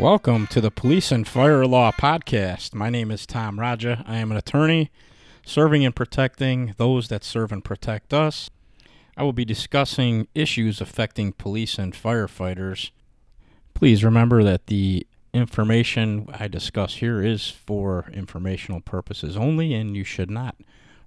[0.00, 2.72] Welcome to the Police and Fire Law Podcast.
[2.72, 4.02] My name is Tom Raja.
[4.06, 4.90] I am an attorney
[5.44, 8.48] serving and protecting those that serve and protect us.
[9.18, 12.92] I will be discussing issues affecting police and firefighters.
[13.74, 20.04] Please remember that the information I discuss here is for informational purposes only, and you
[20.04, 20.56] should not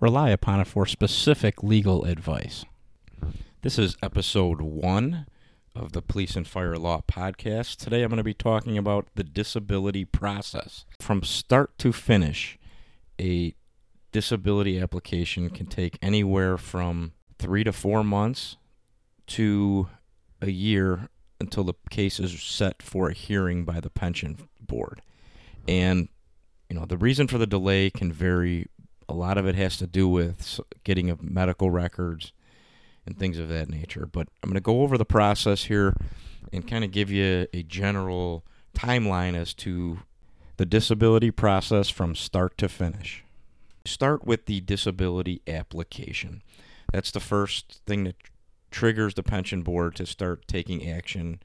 [0.00, 2.64] rely upon it for specific legal advice.
[3.60, 5.26] This is episode one
[5.78, 7.76] of the Police and Fire Law podcast.
[7.76, 10.84] Today I'm going to be talking about the disability process.
[11.00, 12.58] From start to finish,
[13.20, 13.54] a
[14.10, 18.56] disability application can take anywhere from three to four months
[19.28, 19.88] to
[20.42, 21.08] a year
[21.40, 25.00] until the case is set for a hearing by the pension board.
[25.68, 26.08] And,
[26.68, 28.66] you know, the reason for the delay can vary.
[29.08, 32.32] A lot of it has to do with getting of medical records
[33.08, 34.06] and things of that nature.
[34.06, 35.96] But I'm going to go over the process here
[36.52, 40.00] and kind of give you a general timeline as to
[40.58, 43.24] the disability process from start to finish.
[43.86, 46.42] Start with the disability application.
[46.92, 48.16] That's the first thing that
[48.70, 51.40] triggers the pension board to start taking action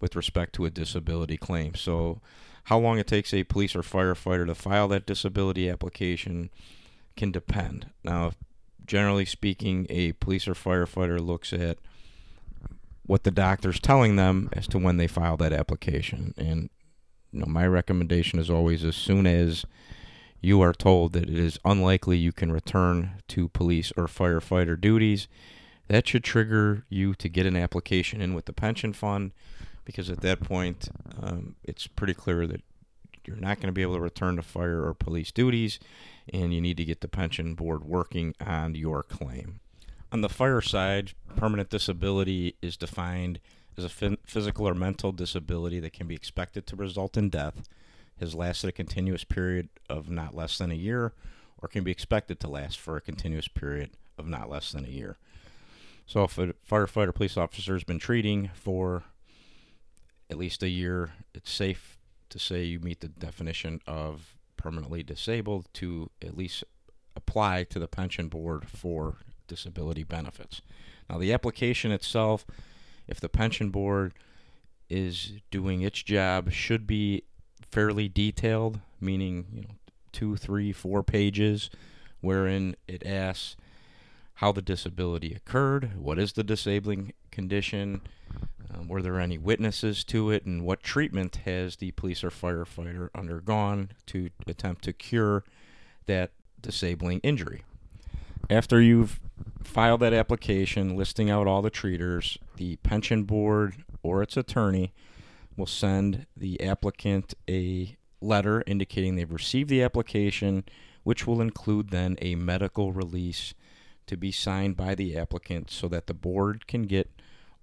[0.00, 1.74] with respect to a disability claim.
[1.74, 2.20] So,
[2.64, 6.50] how long it takes a police or firefighter to file that disability application
[7.16, 7.90] can depend.
[8.04, 8.32] Now,
[8.90, 11.78] generally speaking, a police or firefighter looks at
[13.06, 16.34] what the doctor's telling them as to when they file that application.
[16.36, 16.70] And
[17.30, 19.64] you know, my recommendation is always as soon as
[20.40, 25.28] you are told that it is unlikely you can return to police or firefighter duties,
[25.86, 29.30] that should trigger you to get an application in with the pension fund
[29.84, 30.88] because at that point
[31.22, 32.62] um, it's pretty clear that
[33.24, 35.78] you're not going to be able to return to fire or police duties
[36.32, 39.60] and you need to get the pension board working on your claim.
[40.12, 43.40] On the fire side, permanent disability is defined
[43.76, 47.68] as a physical or mental disability that can be expected to result in death,
[48.18, 51.12] has lasted a continuous period of not less than a year,
[51.58, 54.88] or can be expected to last for a continuous period of not less than a
[54.88, 55.16] year.
[56.06, 59.04] So, if a firefighter police officer has been treating for
[60.28, 61.98] at least a year, it's safe
[62.30, 66.62] to say you meet the definition of permanently disabled to at least
[67.16, 69.16] apply to the pension board for
[69.48, 70.60] disability benefits.
[71.08, 72.46] Now, the application itself,
[73.08, 74.12] if the pension board
[74.90, 77.24] is doing its job, should be
[77.70, 79.74] fairly detailed, meaning you know
[80.12, 81.70] two, three, four pages,
[82.20, 83.56] wherein it asks
[84.34, 88.02] how the disability occurred, what is the disabling condition,
[88.72, 93.08] um, were there any witnesses to it, and what treatment has the police or firefighter
[93.14, 95.44] undergone to attempt to cure
[96.06, 97.62] that disabling injury?
[98.48, 99.20] After you've
[99.62, 104.92] filed that application listing out all the treaters, the pension board or its attorney
[105.56, 110.64] will send the applicant a letter indicating they've received the application,
[111.02, 113.54] which will include then a medical release
[114.06, 117.10] to be signed by the applicant so that the board can get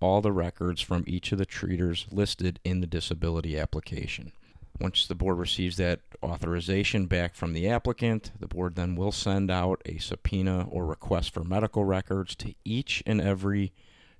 [0.00, 4.32] all the records from each of the treaters listed in the disability application.
[4.80, 9.50] Once the board receives that authorization back from the applicant, the board then will send
[9.50, 13.72] out a subpoena or request for medical records to each and every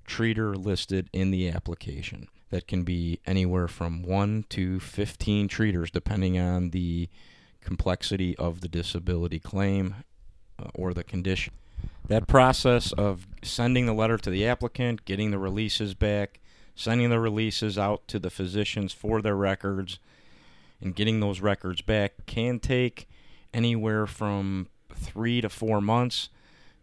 [0.07, 2.29] treater listed in the application.
[2.51, 7.09] That can be anywhere from 1 to 15 treaters, depending on the
[7.61, 9.97] complexity of the disability claim
[10.59, 11.53] uh, or the condition
[12.09, 16.41] that process of sending the letter to the applicant, getting the releases back,
[16.75, 19.99] sending the releases out to the physicians for their records,
[20.81, 23.09] and getting those records back can take
[23.53, 26.29] anywhere from three to four months,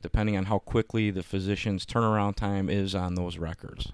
[0.01, 3.91] depending on how quickly the physician's turnaround time is on those records.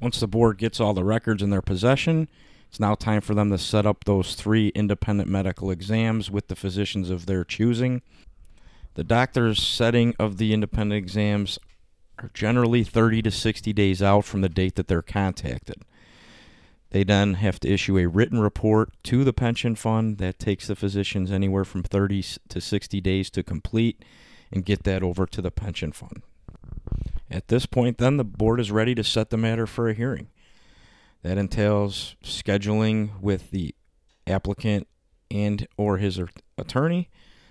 [0.00, 2.28] Once the board gets all the records in their possession,
[2.68, 6.56] it's now time for them to set up those three independent medical exams with the
[6.56, 8.02] physicians of their choosing.
[8.98, 11.60] The doctor's setting of the independent exams
[12.18, 15.84] are generally 30 to 60 days out from the date that they're contacted.
[16.90, 20.74] They then have to issue a written report to the pension fund that takes the
[20.74, 24.04] physicians anywhere from 30 to 60 days to complete
[24.50, 26.22] and get that over to the pension fund.
[27.30, 30.26] At this point, then the board is ready to set the matter for a hearing.
[31.22, 33.76] That entails scheduling with the
[34.26, 34.88] applicant
[35.30, 36.20] and or his
[36.58, 37.08] attorney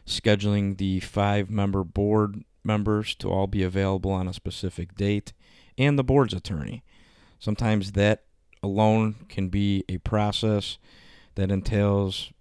[0.08, 5.34] scheduling the five member board members to all be available on a specific date,
[5.78, 6.84] and the board's attorney.
[7.40, 8.24] Sometimes that
[8.64, 10.78] alone can be a process
[11.36, 12.32] that entails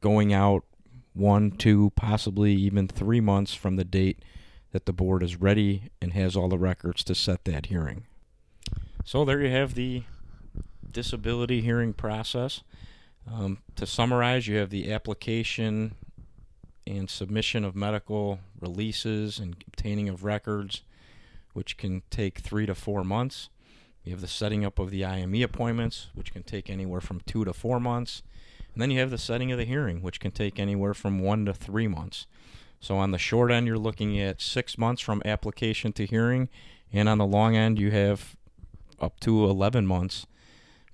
[0.00, 0.64] going out
[1.12, 4.24] one, two, possibly even three months from the date
[4.72, 8.04] that the board is ready and has all the records to set that hearing.
[9.04, 10.02] So there you have the
[10.90, 12.62] disability hearing process.
[13.32, 15.94] Um, to summarize, you have the application
[16.86, 20.82] and submission of medical releases and obtaining of records,
[21.52, 23.48] which can take three to four months.
[24.02, 27.44] You have the setting up of the IME appointments, which can take anywhere from two
[27.44, 28.22] to four months.
[28.74, 31.46] And then you have the setting of the hearing, which can take anywhere from one
[31.46, 32.26] to three months.
[32.80, 36.50] So on the short end, you're looking at six months from application to hearing,
[36.92, 38.36] and on the long end, you have
[39.00, 40.26] up to 11 months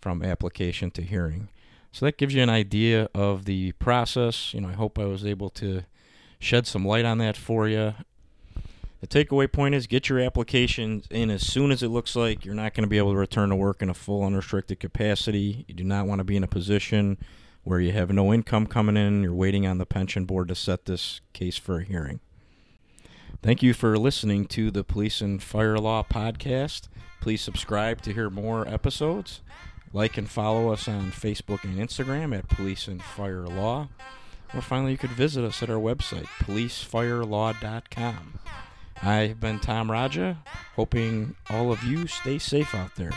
[0.00, 1.48] from application to hearing.
[1.92, 4.54] So that gives you an idea of the process.
[4.54, 5.82] You know, I hope I was able to
[6.38, 7.94] shed some light on that for you.
[9.00, 12.54] The takeaway point is get your application in as soon as it looks like you're
[12.54, 15.64] not going to be able to return to work in a full unrestricted capacity.
[15.66, 17.16] You do not want to be in a position
[17.62, 20.84] where you have no income coming in, you're waiting on the pension board to set
[20.84, 22.20] this case for a hearing.
[23.42, 26.88] Thank you for listening to the Police and Fire Law podcast.
[27.20, 29.40] Please subscribe to hear more episodes.
[29.92, 33.88] Like and follow us on Facebook and Instagram at Police and Fire Law.
[34.54, 38.38] Or finally, you could visit us at our website, policefirelaw.com.
[39.02, 40.38] I've been Tom Raja,
[40.76, 43.12] hoping all of you stay safe out there.